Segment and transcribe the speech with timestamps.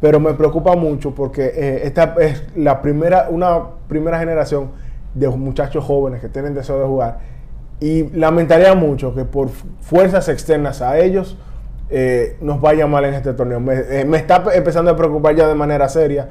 [0.00, 4.70] pero me preocupa mucho porque eh, esta es la primera, una primera generación
[5.14, 7.18] de muchachos jóvenes que tienen deseo de jugar
[7.80, 9.48] y lamentaría mucho que por
[9.80, 11.36] fuerzas externas a ellos
[11.90, 13.60] eh, nos vaya mal en este torneo.
[13.60, 16.30] Me, eh, me está empezando a preocupar ya de manera seria.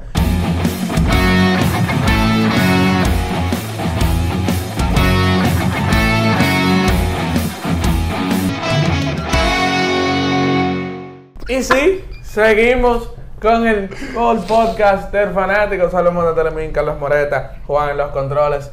[11.48, 13.14] Y sí, seguimos
[13.46, 15.88] con el, con el podcast del fanático.
[15.88, 18.72] Saludos de Telemín, Carlos Moreta, Juan en los controles.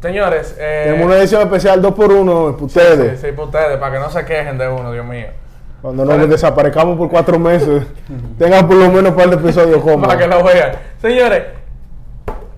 [0.00, 3.20] Señores, eh, Tenemos una edición especial 2 por 1 para ustedes.
[3.20, 5.26] Sí, sí, para ustedes, para que no se quejen de uno, Dios mío.
[5.82, 7.82] Cuando nos desaparezcamos por cuatro meses,
[8.38, 10.06] tengan por lo menos un par de episodios como.
[10.06, 10.72] Para que lo vean.
[11.02, 11.42] Señores,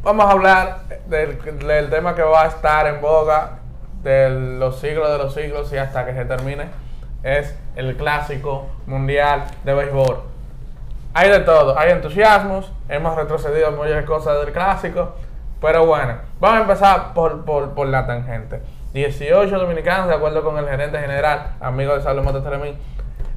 [0.02, 3.60] vamos a hablar del, del tema que va a estar en boga
[4.02, 4.28] de
[4.58, 6.66] los siglos de los siglos y hasta que se termine.
[7.22, 10.37] Es el clásico mundial de béisbol.
[11.18, 15.16] Hay de todo, hay entusiasmos, hemos retrocedido muchas cosas del clásico,
[15.60, 18.60] pero bueno, vamos a empezar por, por, por la tangente.
[18.94, 22.76] 18 dominicanos, de acuerdo con el gerente general, amigo de Salud Motos Telemín,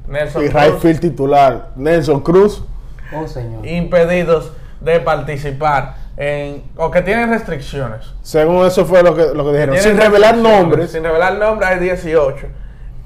[0.06, 2.64] Nelson Y Cruz, right field titular, Nelson Cruz.
[3.12, 3.66] Oh, señor.
[3.66, 8.14] impedidos de participar en, o que tienen restricciones.
[8.22, 9.76] Según eso fue lo que, lo que dijeron.
[9.78, 12.46] Sin revelar nombres, Sin revelar nombres hay 18.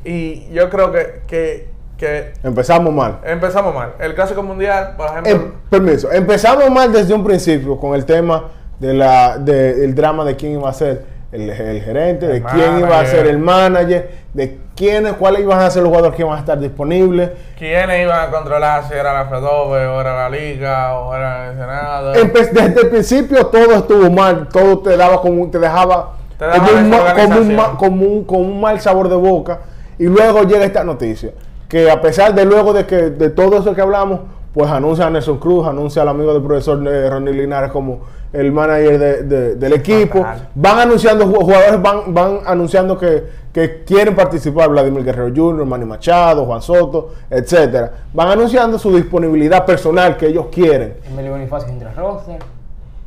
[0.05, 3.19] Y yo creo que, que, que empezamos mal.
[3.25, 3.93] empezamos mal.
[3.99, 8.45] El clásico mundial, por ejemplo, Em- permiso, empezamos mal desde un principio con el tema
[8.79, 12.43] de la, de- del drama de quién iba a ser el, el gerente, de El
[12.45, 13.07] quién iba a manager.
[13.07, 16.59] ser el manager, de quiénes, cuáles iban a ser los jugadores que iban a estar
[16.59, 17.31] disponibles.
[17.59, 21.57] quiénes iban a controlar si era la FEDOBE o era la Liga o era el
[21.57, 22.15] Senado.
[22.15, 26.59] Empe- desde el principio todo estuvo mal, todo te daba como te dejaba, Te daba
[26.67, 29.61] como, un, como, un, como un- con un mal sabor de boca.
[29.99, 31.31] Y luego llega esta noticia,
[31.69, 34.21] que a pesar de luego de que de todo eso que hablamos,
[34.53, 38.01] pues anuncia a Nelson Cruz, anuncia al amigo del profesor eh, Ronnie Linares como
[38.33, 40.25] el manager de- de- del equipo.
[40.55, 45.85] Van anunciando, ju- jugadores van, van anunciando que, que quieren participar, Vladimir Guerrero Jr., Manny
[45.85, 47.93] Machado, Juan Soto, etcétera.
[48.13, 50.97] Van anunciando su disponibilidad personal que ellos quieren.
[51.11, 52.39] Emilio Bonifacio entra roster.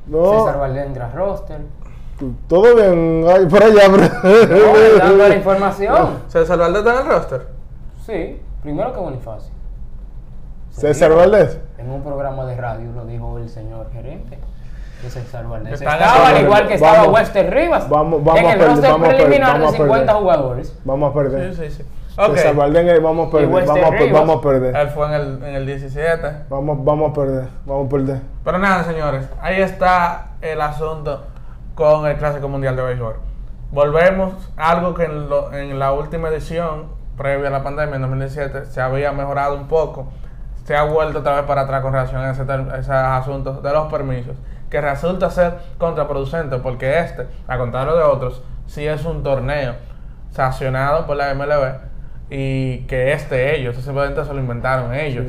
[0.07, 0.39] No.
[0.39, 1.57] César Valdés entra roster.
[2.47, 6.09] Todo bien, ay, por allá, No, dando la información.
[6.27, 7.41] ¿César Valdés está en el roster?
[8.05, 9.51] Sí, primero que Bonifacio.
[10.71, 11.59] César Valdés.
[11.77, 14.39] En un programa de radio lo dijo el señor gerente.
[15.01, 17.87] Que César Valdés estaba al igual que estaba Vamos- Wester Rivas.
[17.89, 20.05] vamos- vamos en a el perder, roster vamos a perder, preliminar vamos a de 50
[20.05, 20.21] perder.
[20.21, 20.79] jugadores.
[20.83, 21.55] Vamos a perder.
[21.55, 21.83] Sí, sí, sí.
[22.35, 24.19] César Valdés, vamos a perder, Wester vamos a, per- Rivas.
[24.21, 24.75] vamos a perder.
[24.75, 26.27] Él fue en el, en el 17.
[26.49, 28.21] Vamos, vamos a perder, vamos a perder.
[28.43, 31.23] Pero nada, señores, ahí está el asunto
[31.75, 33.15] con el Clásico Mundial de Béisbol.
[33.71, 36.87] Volvemos a algo que en, lo- en la última edición,
[37.19, 40.11] previa a la pandemia, en 2017, se había mejorado un poco.
[40.63, 43.71] Se ha vuelto otra vez para atrás con relación a ese, a esos asuntos de
[43.71, 44.35] los permisos,
[44.71, 49.73] que resulta ser contraproducente, porque este, a contrario de otros, sí es un torneo
[50.31, 51.73] sancionado por la MLB
[52.29, 55.25] y que es de ellos, simplemente se lo inventaron ellos.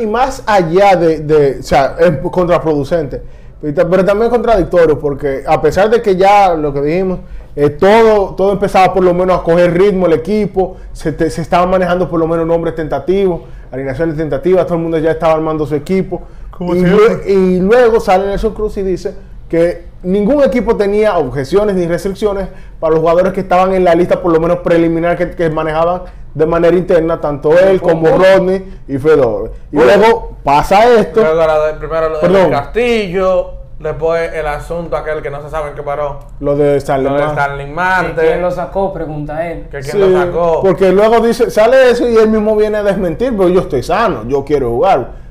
[0.00, 3.22] Y más allá de, de- o sea, es contraproducente,
[3.60, 7.20] pero ta- pero también contradictorio, porque a pesar de que ya lo que dijimos,
[7.56, 11.40] eh, todo, todo empezaba por lo menos a coger ritmo el equipo, se, te- se
[11.42, 13.40] estaban manejando por lo menos nombres tentativos,
[13.72, 16.22] alineaciones tentativas, todo el mundo ya estaba armando su equipo.
[16.60, 19.14] Y, lue- y luego sale Nelson Cruz y dice
[19.48, 22.48] que ningún equipo tenía objeciones ni restricciones
[22.80, 26.02] para los jugadores que estaban en la lista, por lo menos preliminar, que, que manejaban
[26.34, 29.52] de manera interna, tanto él como Rodney y Fedor.
[29.72, 31.20] Y luego pasa esto.
[31.20, 32.42] Luego la de- primero lo Perdón.
[32.42, 36.76] del Castillo, después el asunto aquel que no se sabe en qué paró, Lo de
[36.76, 37.40] Stanley lo de Marte.
[37.40, 38.92] Stanley ¿Y Marte, ¿Quién lo sacó?
[38.92, 39.62] Pregunta él.
[39.70, 40.60] que quién Sí, lo sacó.
[40.62, 44.24] Porque luego dice, sale eso y él mismo viene a desmentir, pero yo estoy sano,
[44.26, 45.26] yo quiero jugar.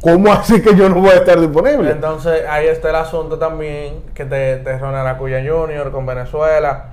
[0.00, 1.90] ¿Cómo así que yo no voy a estar disponible?
[1.90, 5.90] Entonces ahí está el asunto también que te, te Ronald Acuña Jr.
[5.90, 6.90] con Venezuela,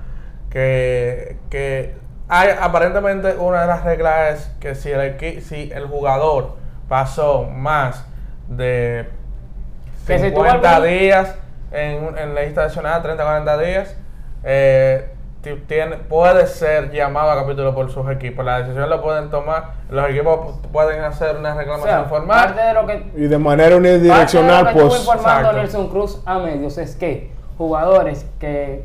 [0.50, 1.94] que, que
[2.28, 6.56] hay, aparentemente una de las reglas es que si el, equi- si el jugador
[6.88, 8.04] pasó más
[8.48, 9.06] de
[10.06, 11.34] Que si tuvo 50 algún- días
[11.72, 13.96] en, en la lista nacional, 30, 40 días,
[14.44, 15.08] eh,
[15.40, 18.44] ti- tiene, puede ser llamado a capítulo por sus equipos.
[18.44, 22.44] La decisión lo pueden tomar, los equipos pueden hacer una O reclamación sea, formal.
[22.46, 25.00] parte de lo que Y de manera unidireccional, Parte de lo que pues.
[25.00, 25.58] estuvo informando exacto.
[25.62, 28.84] Nelson Cruz a medios es que jugadores que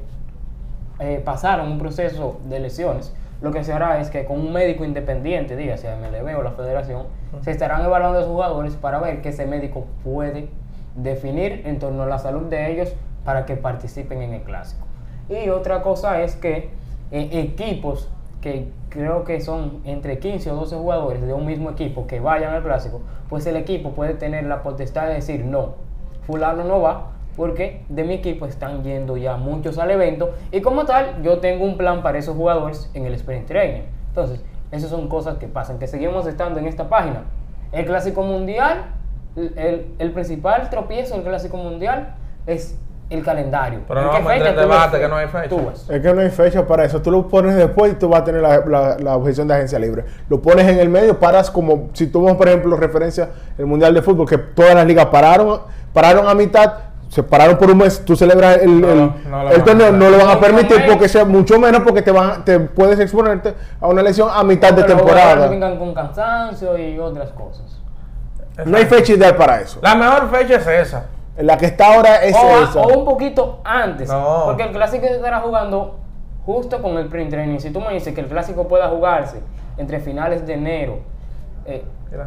[0.99, 4.83] eh, pasaron un proceso de lesiones, lo que se hará es que con un médico
[4.83, 7.03] independiente, dígase MLB o la federación,
[7.41, 10.49] se estarán evaluando a esos jugadores para ver que ese médico puede
[11.03, 12.93] definir en torno a la salud de ellos
[13.25, 14.85] para que participen en el clásico.
[15.29, 16.69] Y otra cosa es que
[17.11, 18.09] eh, equipos
[18.41, 22.53] que creo que son entre 15 o 12 jugadores de un mismo equipo que vayan
[22.53, 25.75] al clásico, pues el equipo puede tener la potestad de decir no,
[26.25, 30.85] fulano no va porque de mi equipo están yendo ya muchos al evento y como
[30.85, 33.83] tal yo tengo un plan para esos jugadores en el sprint training.
[34.09, 37.23] Entonces, esas son cosas que pasan, que seguimos estando en esta página.
[37.71, 38.93] El clásico mundial,
[39.35, 42.15] el, el principal tropiezo del clásico mundial
[42.45, 42.77] es
[43.09, 43.79] el calendario.
[43.87, 45.27] Pero ¿En no qué vamos a entrar en fecha tú debate ves- que no hay
[45.27, 45.95] fecha.
[45.95, 47.01] Es que no hay fecha para eso.
[47.01, 49.79] Tú lo pones después y tú vas a tener la, la- la objeción de agencia
[49.79, 50.05] libre.
[50.29, 54.01] Lo pones en el medio, paras como si tomamos, por ejemplo, referencia el Mundial de
[54.03, 55.61] Fútbol, que todas las ligas pararon,
[55.91, 56.71] pararon a mitad,
[57.07, 59.61] se pararon por un mes, tú celebras el, No, el- no, no lo el van
[59.61, 59.97] a torneo, hacer.
[59.99, 62.99] no lo van a Mucho permitir porque sea mucho menos porque te van, te puedes
[62.99, 65.47] exponerte a una lesión a mitad de temporada.
[65.47, 67.78] vengan con cansancio y otras cosas.
[68.65, 69.79] No hay fecha ideal para eso.
[69.81, 71.07] La mejor fecha es esa.
[71.37, 72.81] La que está ahora es o, esa.
[72.81, 74.09] o un poquito antes.
[74.09, 74.43] No.
[74.45, 75.99] Porque el clásico se estará jugando
[76.45, 77.59] justo con el print training.
[77.59, 79.41] Si tú me dices que el clásico pueda jugarse
[79.77, 80.99] entre finales de enero
[81.65, 81.83] eh,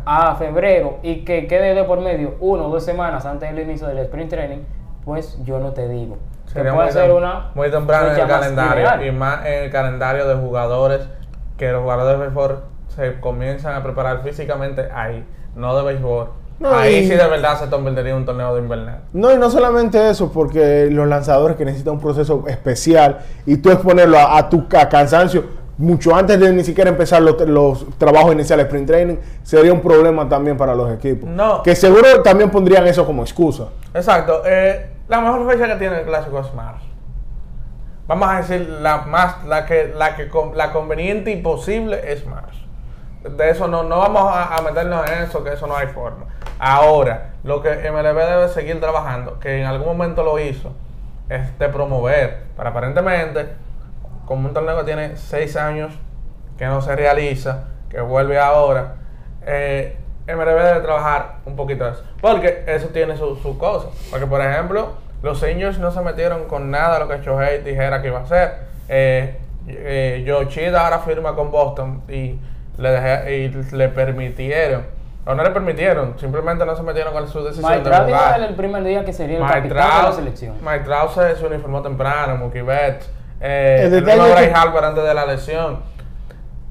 [0.06, 3.86] a febrero y que quede de por medio uno o dos semanas antes del inicio
[3.88, 4.58] del sprint training,
[5.04, 6.16] pues yo no te digo.
[6.46, 9.06] Que Sería puede muy, ser una muy temprano en el calendario ideal.
[9.06, 11.08] y más en el calendario de jugadores
[11.56, 16.28] que los jugadores de béisbol se comienzan a preparar físicamente ahí, no de béisbol.
[16.58, 19.00] No, ahí y- sí de verdad se convertiría un torneo de invernal.
[19.12, 23.70] No, y no solamente eso, porque los lanzadores que necesitan un proceso especial y tú
[23.70, 25.44] exponerlo a, a tu ca- cansancio
[25.78, 30.28] mucho antes de ni siquiera empezar los, los trabajos iniciales, sprint training, sería un problema
[30.28, 31.28] también para los equipos.
[31.28, 31.62] No.
[31.64, 33.68] Que seguro también pondrían eso como excusa.
[33.92, 34.42] Exacto.
[34.46, 36.86] eh, la mejor fecha que tiene el clásico es marzo.
[38.06, 42.60] Vamos a decir la más, la que, la que la conveniente y posible es marzo.
[43.24, 46.26] De eso no, no vamos a, meternos en eso, que eso no hay forma.
[46.58, 50.72] Ahora, lo que MLB debe seguir trabajando, que en algún momento lo hizo,
[51.28, 53.48] es de promover, para aparentemente,
[54.26, 55.92] como un torneo que tiene seis años,
[56.58, 58.94] que no se realiza, que vuelve ahora,
[59.46, 59.96] eh,
[60.26, 62.02] MLB debe trabajar un poquito eso.
[62.20, 63.88] Porque eso tiene su, su cosa.
[64.10, 64.92] Porque, por ejemplo,
[65.22, 68.52] los seniors no se metieron con nada lo que Shohei dijera que iba a hacer.
[68.88, 72.38] Eh, eh, ahora firma con Boston y
[72.82, 74.82] le, dejé- y le permitieron,
[75.24, 78.40] o no le permitieron, simplemente no se metieron con su decisión Mike de jugar.
[78.42, 79.68] el primer día que sería el capitán
[79.98, 80.54] de la selección.
[80.84, 83.08] Trout se, se uniformó temprano, Mookie Betts,
[83.40, 85.80] eh, El el, detalle mismo que- Bryce Harper antes de la lesión.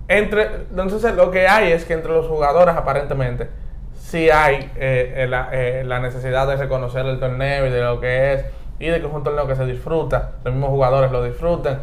[0.08, 3.50] Entre, entonces lo que hay es que entre los jugadores aparentemente
[3.96, 8.02] sí hay eh, eh, la, eh, la necesidad de reconocer el torneo y de lo
[8.02, 8.46] que es
[8.80, 11.80] y de que es un torneo que se disfruta, los mismos jugadores lo disfrutan,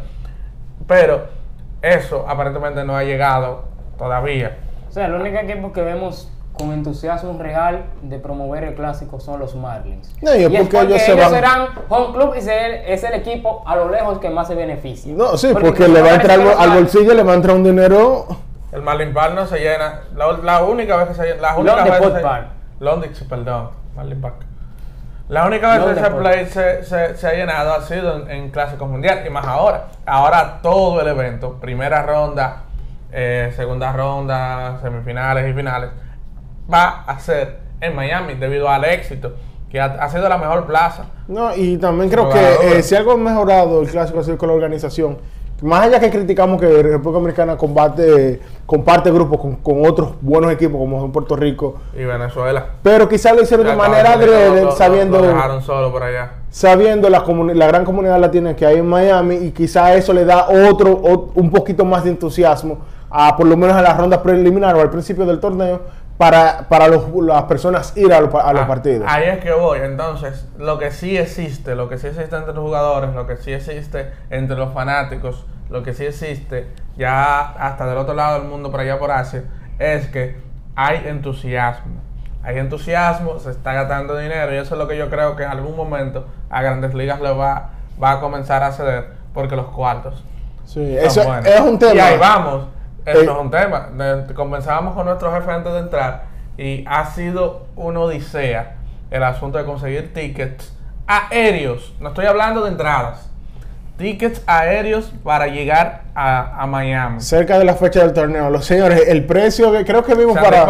[0.85, 1.27] pero
[1.81, 3.63] eso aparentemente no ha llegado
[3.99, 4.57] todavía.
[4.89, 9.39] O sea, el único equipo que vemos con entusiasmo real de promover el clásico son
[9.39, 10.13] los Marlins.
[10.21, 13.63] No, y es porque ellos se van- serán home club y ser- es el equipo
[13.65, 15.13] a lo lejos que más se beneficia.
[15.13, 18.25] No, sí, porque, le va a entrar al, bolsillo, le va a entrar un dinero.
[18.71, 20.01] El Marlin Park no se llena.
[20.15, 21.41] La, la única vez que se llena.
[21.41, 22.47] La única vez se- Park.
[23.29, 23.69] Perdón.
[23.95, 24.35] Marlin Park.
[25.29, 28.49] La única vez que ese play se, se, se ha llenado ha sido en, en
[28.49, 29.21] Clásicos Mundial.
[29.25, 29.85] Y más ahora.
[30.05, 32.63] Ahora todo el evento, primera ronda,
[33.11, 35.89] eh, segunda ronda, semifinales y finales,
[36.71, 39.33] va a ser en Miami debido al éxito,
[39.69, 41.05] que ha, ha sido la mejor plaza.
[41.27, 44.49] No, y también creo que eh, si algo ha mejorado el clásico ha sido con
[44.49, 45.17] la organización.
[45.61, 50.79] Más allá que criticamos que República Dominicana combate, comparte grupos con, con otros buenos equipos
[50.79, 52.65] como en Puerto Rico, Y Venezuela.
[52.81, 56.31] pero quizás lo hicieron de manera adrede, sabiendo, Lo dejaron solo por allá.
[56.49, 57.25] sabiendo la,
[57.55, 61.31] la gran comunidad latina que hay en Miami y quizás eso le da otro, ot-
[61.35, 62.77] un poquito más de entusiasmo
[63.11, 65.81] a por lo menos a las rondas preliminares o al principio del torneo
[66.17, 69.05] para, para los- las personas ir a, los a los Ah, partidos.
[69.09, 69.79] Ahí es que voy.
[69.81, 73.53] Entonces, lo que sí existe, lo que sí existe entre los jugadores, lo que sí
[73.53, 78.69] existe entre los fanáticos, lo que sí existe ya hasta del otro lado del mundo,
[78.69, 79.43] por allá por Asia,
[79.79, 80.35] es que
[80.75, 82.01] hay entusiasmo.
[82.43, 85.49] Hay entusiasmo, se está gastando dinero y eso es lo que yo creo que en
[85.49, 87.69] algún momento a Grandes Ligas le va,
[88.01, 90.23] va a comenzar a ceder porque los cuartos
[90.65, 91.45] Sí, son eso buenos.
[91.45, 91.93] es un tema.
[91.95, 92.65] Y ahí vamos.
[93.05, 93.89] Eso Eh, es un tema.
[94.35, 96.23] Conversábamos con nuestro jefe antes de entrar
[96.57, 98.75] y ha sido una odisea
[99.11, 100.73] el asunto de conseguir tickets
[101.07, 101.93] aéreos.
[101.99, 103.25] No estoy hablando de entradas.
[103.97, 107.19] Tickets aéreos para llegar a, a Miami.
[107.19, 108.49] cerca de la fecha del torneo.
[108.49, 110.65] Los señores, el precio que creo que vimos para,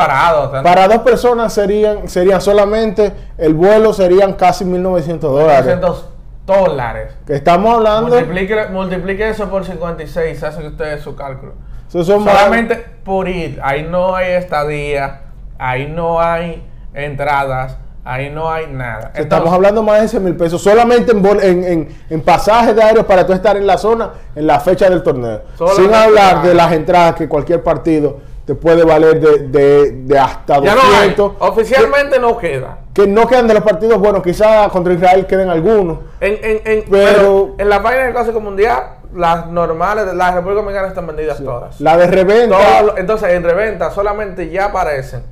[0.64, 5.66] para dos personas serían, serían solamente, el vuelo serían casi 1.900 dólares.
[5.80, 6.10] 200
[6.48, 7.14] dólares.
[7.28, 11.54] Que estamos hablando, Multiplique, multiplique eso por 56, hace usted su cálculo.
[11.90, 15.22] Eso son Solamente por ir, ahí no hay estadía,
[15.58, 17.78] ahí no hay entradas,
[18.10, 19.12] Ahí no hay nada.
[19.14, 23.06] Estamos hablando más de 100 mil pesos solamente en, en, en, en pasajes de aéreos
[23.06, 25.44] para tú estar en la zona en la fecha del torneo.
[25.76, 30.56] Sin hablar de las entradas que cualquier partido te puede valer de, de, de hasta
[30.60, 31.10] ya no hay.
[31.14, 31.34] 200.
[31.40, 32.80] Oficialmente no queda.
[33.04, 36.00] Que no quedan de los partidos buenos, quizás contra Israel queden algunos.
[36.20, 38.84] En, en, en, Pero- pero en la página del Clásico Mundial,
[39.16, 41.80] las normales de la República Dominicana están vendidas todas.
[41.82, 42.58] La de reventa,
[42.98, 45.24] entonces, en reventa solamente ya aparecen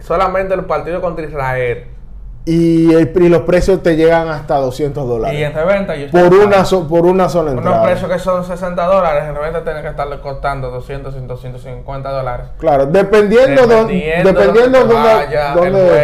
[0.00, 1.88] solamente el partido contra Israel.
[2.46, 5.38] y, el- y los precios te llegan hasta 200 dólares.
[5.38, 7.86] Y en reventa, yo por una, so- por una sola unos entrada.
[7.86, 12.46] precios que son 60 dólares, en reventa tienen que estarle costando 200, 150 dólares.
[12.58, 15.96] Claro, dependiendo, don- Dependiendo, dependiendo de lo que dónde, vaya, dónde- el juego.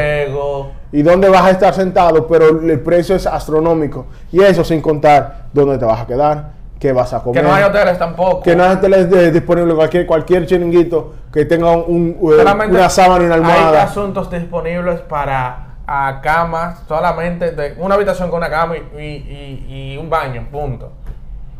[0.92, 4.06] Y dónde vas a estar sentado, pero el precio es astronómico.
[4.32, 7.42] Y eso sin contar dónde te vas a quedar, qué vas a comer.
[7.42, 8.42] Que no hay hoteles tampoco.
[8.42, 13.22] que no hay hoteles disponibles, cualquier, cualquier chiringuito que tenga un, un- eh, una sábana
[13.24, 13.82] y una Hay almohada.
[13.84, 20.08] asuntos disponibles para a camas, solamente de una habitación con una cama y- y un
[20.08, 20.92] baño, punto.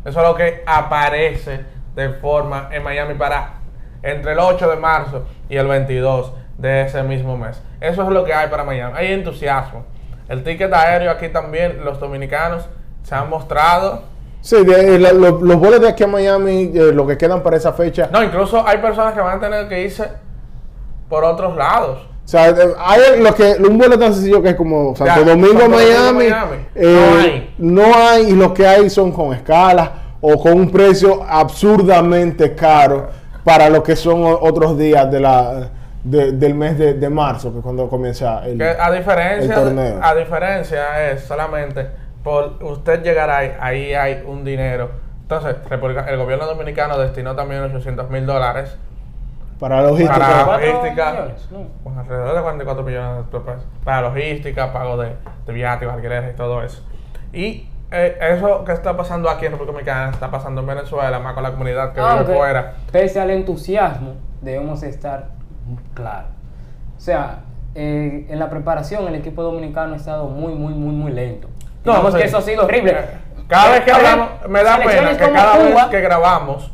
[0.05, 1.59] Eso es lo que aparece
[1.95, 3.55] de forma en Miami para
[4.01, 6.31] entre el 8 de marzo y el 22
[6.61, 7.61] de ese mismo mes.
[7.81, 8.93] Eso es lo que hay para Miami.
[8.95, 9.83] Hay entusiasmo.
[10.29, 12.65] El ticket aéreo aquí también, los dominicanos
[13.03, 14.03] se han mostrado.
[14.41, 17.57] Sí, de- la- lo- los vuelos de aquí a Miami, eh, lo que quedan para
[17.57, 18.09] esa fecha.
[18.11, 20.07] No, incluso hay personas que van a tener que irse
[21.09, 22.07] por otros lados.
[22.23, 25.23] O sea, eh, hay lo que, un vuelo tan sencillo que es como Santo Ya,
[25.31, 26.29] Domingo, Domingo, Miami.
[26.29, 26.57] Miami.
[26.75, 27.55] eh, No hay.
[27.57, 29.89] no hay, y los que hay son con escalas
[30.21, 33.09] o con un precio absurdamente caro
[33.43, 35.69] para lo que son otros días de la,
[36.03, 38.57] de- del mes de, de marzo, que es cuando comienza el.
[38.57, 39.99] Que a diferencia, el torneo.
[40.01, 41.87] a diferencia es solamente
[42.23, 44.89] por usted llegar ahí, ahí hay un dinero.
[45.23, 48.77] Entonces, República- el gobierno dominicano destinó también 800 mil dólares,
[49.59, 50.17] para logística.
[50.19, 51.11] Para- ¿Cuatro logística.
[51.11, 51.47] millones?
[51.51, 51.67] No.
[51.83, 55.15] con alrededor de 44 millones de pesos, para logística, pago de,
[55.45, 56.83] de viáticos, alquileres y todo eso.
[57.31, 61.33] Y eh, eso que está pasando aquí en República Dominicana está pasando en Venezuela, más
[61.33, 62.73] con la comunidad que vive Aunque, fuera.
[62.91, 65.27] Pese al entusiasmo, debemos estar
[65.93, 66.29] claros.
[66.97, 71.11] O sea, eh, en la preparación el equipo dominicano ha estado muy, muy, muy, muy
[71.11, 71.47] lento.
[71.83, 72.19] No, Digamos sí.
[72.19, 72.95] que eso ha sido horrible.
[73.47, 76.71] Cada vez que hablamos, ejemplo, me da pena que cada vez que grabamos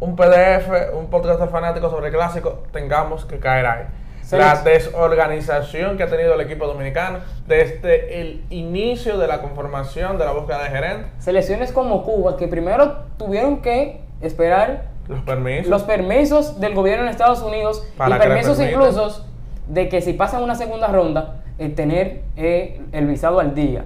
[0.00, 3.84] un PDF, un podcast de fanáticos sobre el clásico, tengamos que caer ahí.
[4.32, 10.24] La desorganización que ha tenido el equipo dominicano desde el inicio de la conformación de
[10.24, 15.66] la búsqueda de gerente, Selecciones como Cuba, que primero tuvieron que esperar los permisos.
[15.68, 19.24] los permisos del gobierno en Estados Unidos Para y permisos incluso
[19.68, 23.84] de que si pasan una segunda ronda, eh, tener eh, el visado al día.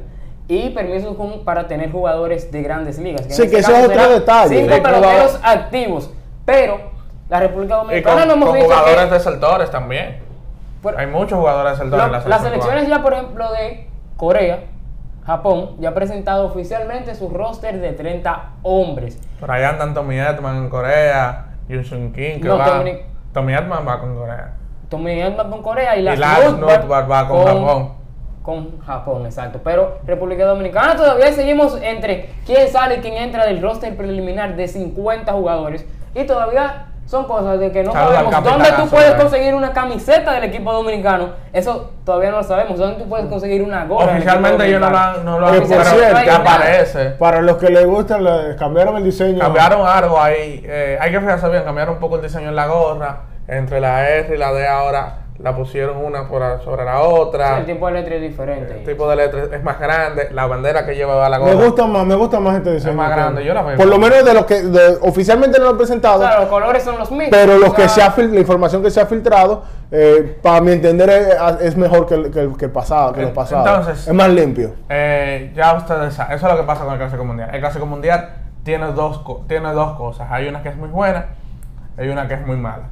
[0.49, 3.23] Y permisos para tener jugadores de grandes ligas.
[3.29, 4.61] Sí, este que eso es otro detalle.
[4.63, 6.11] Cinco Sí, peloteros activos.
[6.45, 6.81] Pero
[7.29, 10.19] la República y Dominicana con, no hemos con visto jugadores que- desertores también.
[10.83, 13.87] por- Hay muchos jugadores desertores lo- en la las selección selecciones ya, por ejemplo, de
[14.17, 14.65] Corea,
[15.25, 19.19] Japón, ya ha presentado oficialmente su roster de 30 hombres.
[19.39, 21.47] Por ahí andan Tommy Edman en Corea,
[21.85, 22.65] Sun Kim que No, va.
[22.67, 22.99] Tommy-
[23.33, 24.55] Tommy Edman va con Corea.
[24.89, 27.93] Tommy Edman con Corea y Nootbaar va con Japón.
[28.43, 29.61] Con Japón, exacto.
[29.63, 34.67] Pero República Dominicana todavía seguimos entre quién sale y quién entra del roster preliminar de
[34.67, 35.87] 50 jugadores.
[36.15, 40.33] Y todavía son cosas de que no Saluda sabemos dónde tú puedes conseguir una camiseta
[40.35, 41.31] del equipo dominicano.
[41.53, 42.79] Eso todavía no lo sabemos.
[42.79, 44.13] ¿Dónde tú puedes conseguir una gorra?
[44.13, 47.07] Oficialmente ellos no han, no lo Que por cierto, ya aparece.
[47.19, 48.25] Para los que les gustan,
[48.57, 49.41] cambiaron el diseño.
[49.41, 50.63] Cambiaron algo ahí.
[50.65, 53.23] eh, hay que fijarse bien, cambiaron un poco el diseño en la gorra.
[53.49, 57.03] Entre la R y la D ahora la pusieron una por a- sobre la Sí,
[57.03, 57.59] otra.
[57.59, 58.75] el tipo de letra es diferente.
[58.75, 60.29] el tipo de letra es más grande.
[60.33, 61.65] La bandera que lleva la Me gorra.
[61.67, 62.95] gusta más, me gusta más este diseño.
[62.95, 63.77] más que- grande, yo la veo.
[63.79, 66.19] Por lo menos de los que de- oficialmente no lo han presentado.
[66.21, 67.29] Claro, los colores son los mismos.
[67.31, 70.61] Pero los O que se sea, ha la información que se ha filtrado, eh, para
[70.61, 73.67] mi entender, es, es mejor que el, que el- que el pasado, que los pasados.
[73.67, 74.73] entonces- es más limpio.
[74.91, 77.49] Eh, ya ustedes saben, eso es lo que pasa con el Clásico Mundial.
[77.53, 78.29] El Clásico Mundial
[78.63, 80.29] tiene dos, co- tiene dos cosas.
[80.31, 81.29] Hay una que es muy buena
[81.97, 82.91] y hay una que es muy mala.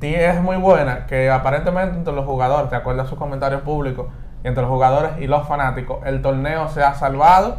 [0.00, 4.06] Es muy buena que aparentemente entre los jugadores, de acuerdo a sus comentarios públicos,
[4.44, 7.58] y entre los jugadores y los fanáticos, el torneo se ha salvado.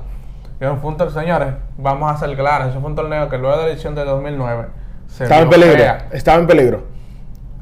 [0.62, 3.58] Y es un punto, señores, vamos a ser claros, eso fue un torneo que luego
[3.58, 4.68] de la edición de 2009
[5.08, 5.84] se Estaba en peligro.
[6.12, 6.84] Estaba en peligro.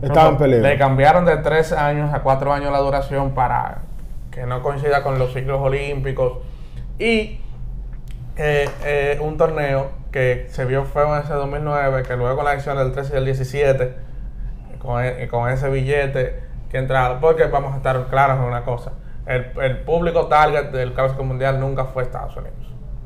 [0.01, 0.67] Estaba en peligro.
[0.67, 3.79] Le cambiaron de 3 años a 4 años la duración para
[4.31, 6.39] que no coincida con los ciclos olímpicos.
[6.99, 7.39] Y
[8.37, 12.53] eh, eh, un torneo que se vio feo en ese 2009, que luego con la
[12.53, 13.95] edición del 13 y el 17,
[14.79, 18.91] con, e- con ese billete que entraron, porque vamos a estar claros en una cosa,
[19.25, 22.55] el, el público target del Clásico Mundial nunca fue Estados Unidos.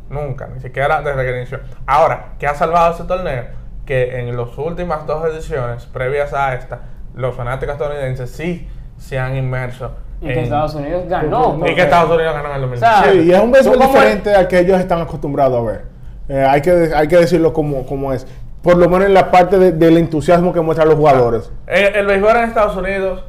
[0.09, 1.59] Nunca, ni siquiera desde que inició.
[1.85, 3.43] Ahora, ¿qué ha salvado ese torneo?
[3.85, 6.79] Que en las últimas dos ediciones previas a esta,
[7.15, 11.59] los fanáticos estadounidenses sí se han inmerso Y que en- Estados Unidos ganó.
[11.65, 13.11] y que Estados Unidos ganó en el O sea, 2017.
[13.23, 15.85] Sí, y es un béisbol como- diferente al que ellos están acostumbrados a ver.
[16.27, 18.27] Eh, hay, que, hay que decirlo como, como es.
[18.61, 21.51] Por lo menos en la parte de- del entusiasmo que muestran los jugadores.
[21.67, 23.23] el, el béisbol en Estados Unidos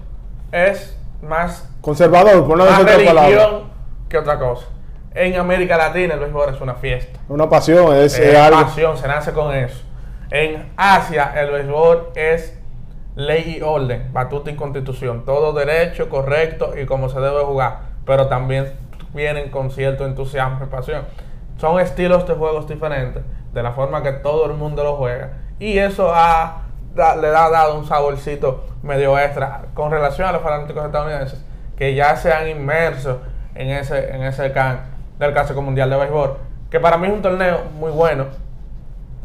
[0.53, 3.29] es más, Conservador, por no más decir otra palabra.
[3.31, 3.63] religión
[4.09, 4.67] que otra cosa.
[5.15, 7.19] En América Latina el béisbol es una fiesta.
[7.29, 8.61] Una pasión, es, Es es algo.
[8.63, 9.83] pasión, se nace con eso.
[10.31, 12.57] En Asia el béisbol es
[13.17, 18.29] ley y orden, batuta y constitución, todo derecho, correcto y como se debe jugar, pero
[18.29, 18.73] también
[19.13, 21.03] vienen con cierto entusiasmo y pasión.
[21.61, 25.77] Son estilos de juegos diferentes, de la forma que todo el mundo lo juega, y
[25.79, 26.63] eso ha,
[26.95, 31.45] le ha dado un saborcito medio extra con relación a los fanáticos estadounidenses
[31.77, 33.21] que ya se han inmerso
[33.55, 34.81] en ese, en ese can
[35.19, 36.37] del Clásico Mundial de Béisbol,
[36.71, 38.27] que para mí es un torneo muy bueno,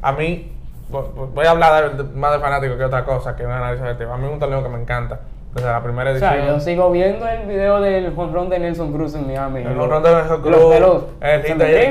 [0.01, 0.51] a mí,
[0.91, 4.13] vo- voy a hablar de- más de fanático que otra cosa, que un análisis objetivo.
[4.13, 5.19] A mí es un torneo que me encanta.
[5.55, 6.31] Desde la primera O edición.
[6.33, 9.61] sea, yo sigo viendo el video del jonrón de Nelson Cruz en Miami.
[9.61, 11.03] El Los- jonrón de Nelson los Cruz, pelos.
[11.21, 11.89] el hit de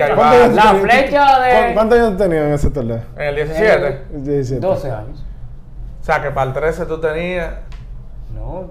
[0.54, 3.00] La flecha de- ¿Cuán- ¿Cuántos años tenían en ese torneo?
[3.16, 4.02] En el 17.
[4.12, 4.60] El 17.
[4.66, 5.24] 12 años.
[6.00, 7.54] O sea, que para el 13 tú tenías.
[8.34, 8.66] No.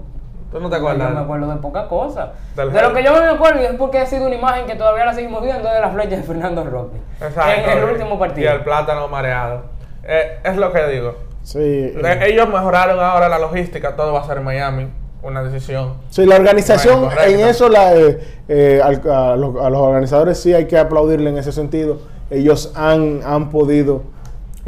[0.52, 1.08] Tú no te acuerdas.
[1.08, 2.32] Yo me acuerdo de poca cosa.
[2.54, 5.04] Del de lo que yo me acuerdo es porque ha sido una imagen que todavía
[5.04, 6.98] la seguimos viendo de la flecha de Fernando Roque.
[7.20, 7.70] Exacto.
[7.72, 8.52] En el último Y partido.
[8.52, 9.62] el plátano mareado.
[10.04, 11.16] Eh, es lo que digo.
[11.44, 11.58] Sí.
[11.60, 14.88] eh, Le- Ellos mejoraron ahora la logística, todo va a ser en Miami.
[15.22, 15.94] Una decisión.
[16.10, 18.90] Sí, la organización, en eso, la, eh, eh, a,
[19.36, 21.98] los, a los organizadores sí hay que aplaudirle en ese sentido.
[22.28, 24.02] Ellos han, han podido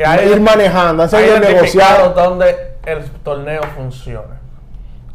[0.02, 2.14] hay- ir manejando, han identificado negociar.
[2.14, 2.56] donde
[2.86, 4.40] el torneo funciona.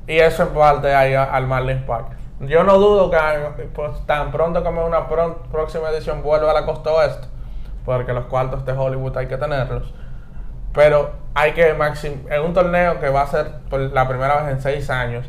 [0.08, 2.10] Y eso en parte hay al Marlins Park.
[2.41, 3.18] Yo no dudo que
[3.74, 7.27] pues, tan pronto como una próxima edición vuelva a la costa oeste,
[7.86, 9.91] porque los cuartos de Hollywood hay que tenerlos.
[10.74, 14.53] Pero hay que maxim en un torneo que va a ser por la primera vez
[14.53, 15.25] en seis años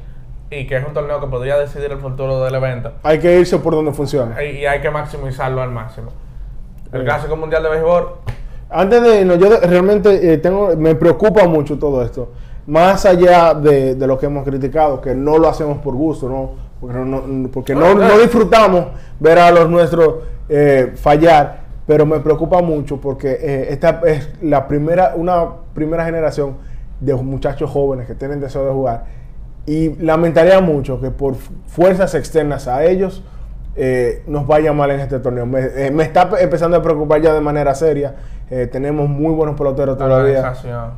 [0.50, 3.58] y que es un torneo que podría decidir el futuro del evento, Hay que irse
[3.58, 4.42] por donde funciona.
[4.42, 6.10] y, hay que maximizarlo al máximo.
[6.92, 7.04] El Sí.
[7.06, 8.08] Clásico Mundial de Béisbol
[8.68, 12.32] Antes de irnos, yo realmente eh, tengo, me preocupa mucho todo esto.
[12.66, 16.52] Más allá de, de lo que hemos criticado, que no lo hacemos por gusto, ¿no?
[16.80, 18.86] Porque no, no- porque no, disfrutamos
[19.20, 20.16] ver a los nuestros
[20.48, 26.56] eh, fallar, pero me preocupa mucho porque eh, esta es la primera, una primera generación
[27.00, 29.04] de muchachos jóvenes que tienen deseo de jugar.
[29.66, 33.22] Y lamentaría mucho que por fu- fuerzas externas a ellos
[33.74, 35.46] eh, nos vaya mal en este torneo.
[35.46, 38.14] Me, eh, me está pe- empezando a preocupar ya de manera seria.
[38.50, 40.42] Eh, tenemos muy buenos peloteros la todavía.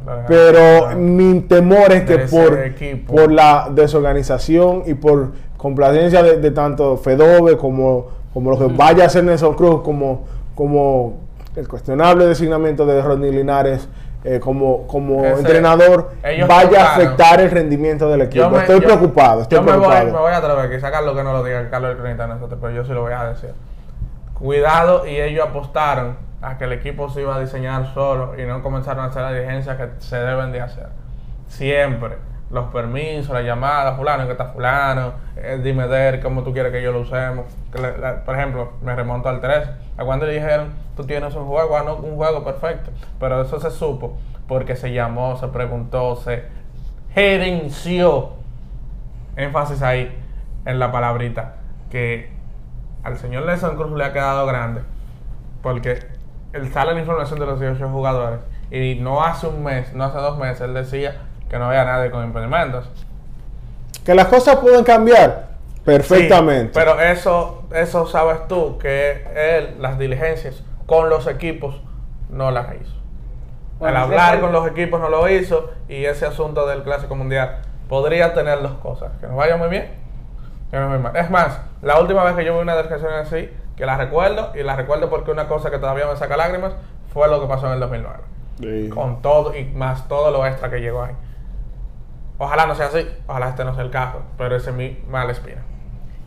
[0.04, 3.14] la Pero mi temor es que por, equipo.
[3.14, 9.04] por la desorganización y por complacencia de, de tanto Fedove como, como lo que vaya
[9.04, 11.18] a hacer Nelson Cruz, como, como
[11.56, 13.88] el cuestionable designamiento de Rodney Linares
[14.24, 16.12] eh, como, como Ese- entrenador,
[16.48, 18.48] vaya a afectar el rendimiento del equipo.
[18.48, 20.06] Me- estoy yo- preocupado, estoy yo me voy, preocupado.
[20.12, 22.72] me voy a atrever, quizá Carlos que no lo diga, Carlos el cronista nosotros, pero
[22.72, 23.50] yo sí lo voy a decir.
[24.32, 28.62] Cuidado, y ellos apostaron a que el equipo se iba a diseñar solo y no
[28.62, 30.86] comenzaron a hacer las diligencias que se deben de hacer.
[31.48, 32.16] Siempre.
[32.54, 36.80] Los permisos, las llamadas, fulano, que está fulano, eh, dime der, cómo tú quieres que
[36.80, 37.46] yo lo usemos.
[38.24, 39.68] Por ejemplo, me remonto al 3.
[39.98, 42.92] A cuando le dijeron, tú tienes un juego, ah, no, un juego perfecto.
[43.18, 46.44] Pero eso se supo porque se llamó, se preguntó, se
[47.12, 48.34] gerenció
[49.36, 50.16] énfasis ahí
[50.64, 51.56] en la palabrita
[51.90, 52.32] que
[53.02, 54.82] al señor Nelson Cruz le ha quedado grande
[55.62, 55.98] porque
[56.52, 58.40] él sale la información de los 18 jugadores
[58.70, 61.22] y no hace un mes, no hace dos meses, él decía
[61.54, 62.90] que no había nadie con impedimentos.
[64.04, 65.50] Que las cosas pueden cambiar
[65.84, 66.72] perfectamente.
[66.72, 71.80] Sí, pero eso, eso sabes tú, que él, las diligencias con los equipos,
[72.28, 72.96] no las hizo.
[73.78, 77.60] Bueno, Al hablar con los equipos no lo hizo y ese asunto del Clásico Mundial
[77.88, 79.92] podría tener dos cosas, que nos vaya muy bien,
[80.72, 81.16] que nos vaya muy mal.
[81.16, 84.64] Es más, la última vez que yo vi una descripción así, que la recuerdo, y
[84.64, 86.72] la recuerdo porque una cosa que todavía me saca lágrimas,
[87.12, 88.18] fue lo que pasó en el 2009.
[88.58, 88.88] Sí.
[88.88, 91.14] Con todo y más todo lo extra que llegó ahí.
[92.38, 95.32] Ojalá no sea así, ojalá este no sea el caso, pero ese es mi mala
[95.32, 95.62] espina.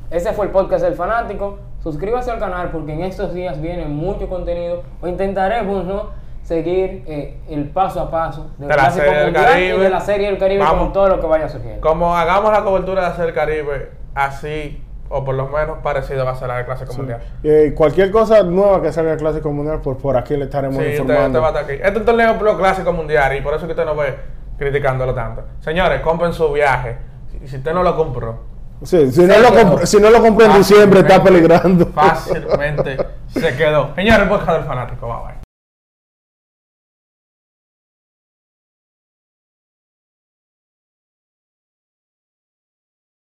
[0.10, 1.60] Ese fue el podcast del fanático.
[1.84, 4.84] Suscríbase al canal porque en estos días viene mucho contenido.
[5.02, 6.12] O intentaremos, ¿no?
[6.44, 9.76] Seguir eh, el paso a paso del De la Clásico Serie del Mundial Caribe.
[9.76, 10.80] y de la Serie del Caribe Vamos.
[10.84, 11.82] con todo lo que vaya surgiendo.
[11.82, 16.36] Como hagamos la cobertura de hacer Caribe así, o por lo menos parecido va a
[16.36, 16.98] ser la de Clásico Sí.
[17.00, 17.22] Mundial.
[17.44, 20.92] Eh, cualquier cosa nueva que salga del Clásico Mundial, pues por aquí le estaremos Sí,
[20.92, 21.26] informando.
[21.26, 21.74] usted va a estar aquí.
[21.74, 24.16] Este es un torneo pro clásico mundial y por eso que usted no ve
[24.58, 25.44] criticándolo tanto.
[25.60, 26.98] Señores, compren su viaje.
[27.32, 28.44] Si, si usted no lo compró,
[28.84, 31.88] Sí, si, no lo compra- si no lo compra en diciembre, está peligrando.
[31.88, 33.96] Fácilmente se quedó.
[33.96, 35.37] Señores, podcast del fanático, bye bye.